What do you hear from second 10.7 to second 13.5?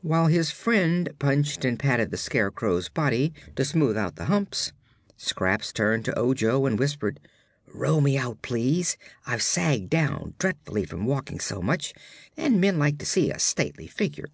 from walking so much and men like to see a